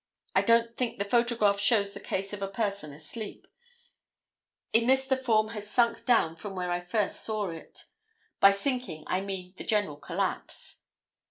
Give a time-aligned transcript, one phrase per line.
[0.33, 3.45] I don't think the photograph shows the case of a person asleep;
[4.73, 7.83] in this the form has sunk down from where I first saw it;
[8.39, 10.81] by sinking I mean the general collapse."